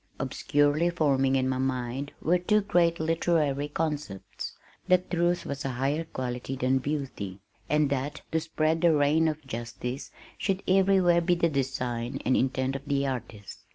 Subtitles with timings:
[0.17, 4.53] Obscurely forming in my mind were two great literary concepts
[4.87, 7.39] that truth was a higher quality than beauty,
[7.69, 10.09] and that to spread the reign of justice
[10.39, 13.59] should everywhere be the design and intent of the artist.